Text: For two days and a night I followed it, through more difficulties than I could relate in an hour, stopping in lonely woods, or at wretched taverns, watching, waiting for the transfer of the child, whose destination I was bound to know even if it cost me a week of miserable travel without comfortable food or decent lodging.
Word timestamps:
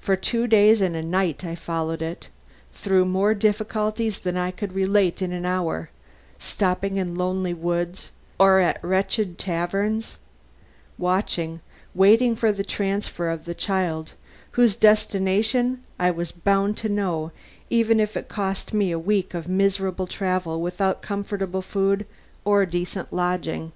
For 0.00 0.16
two 0.16 0.46
days 0.46 0.80
and 0.80 0.96
a 0.96 1.02
night 1.02 1.44
I 1.44 1.54
followed 1.54 2.00
it, 2.00 2.30
through 2.72 3.04
more 3.04 3.34
difficulties 3.34 4.18
than 4.20 4.38
I 4.38 4.50
could 4.50 4.72
relate 4.72 5.20
in 5.20 5.34
an 5.34 5.44
hour, 5.44 5.90
stopping 6.38 6.96
in 6.96 7.14
lonely 7.14 7.52
woods, 7.52 8.08
or 8.38 8.60
at 8.60 8.82
wretched 8.82 9.36
taverns, 9.38 10.16
watching, 10.96 11.60
waiting 11.94 12.34
for 12.34 12.52
the 12.52 12.64
transfer 12.64 13.28
of 13.28 13.44
the 13.44 13.52
child, 13.52 14.12
whose 14.52 14.76
destination 14.76 15.82
I 15.98 16.10
was 16.10 16.32
bound 16.32 16.78
to 16.78 16.88
know 16.88 17.30
even 17.68 18.00
if 18.00 18.16
it 18.16 18.28
cost 18.30 18.72
me 18.72 18.90
a 18.90 18.98
week 18.98 19.34
of 19.34 19.46
miserable 19.46 20.06
travel 20.06 20.62
without 20.62 21.02
comfortable 21.02 21.60
food 21.60 22.06
or 22.46 22.64
decent 22.64 23.12
lodging. 23.12 23.72